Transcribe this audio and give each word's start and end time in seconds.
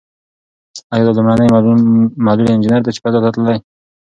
ایا 0.93 1.03
دا 1.05 1.11
لومړنۍ 1.17 1.47
معلول 2.25 2.47
انجنیر 2.53 2.81
ده 2.83 2.91
چې 2.95 2.99
فضا 3.05 3.19
ته 3.23 3.29
تللې؟ 3.35 3.55